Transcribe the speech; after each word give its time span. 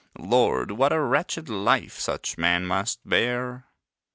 Lord, 0.17 0.71
what 0.71 0.91
a 0.91 0.99
wretched 0.99 1.47
life 1.47 1.99
Such 1.99 2.35
men 2.35 2.65
must 2.65 3.07
bear. 3.07 3.67